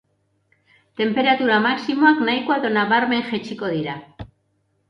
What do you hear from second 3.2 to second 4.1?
jaitsiko dira.